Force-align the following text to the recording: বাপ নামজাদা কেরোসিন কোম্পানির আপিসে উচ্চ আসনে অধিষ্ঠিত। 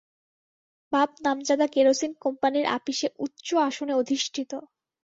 বাপ 0.91 1.09
নামজাদা 1.25 1.67
কেরোসিন 1.67 2.11
কোম্পানির 2.23 2.65
আপিসে 2.77 3.07
উচ্চ 3.19 3.47
আসনে 3.67 3.93
অধিষ্ঠিত। 3.93 4.51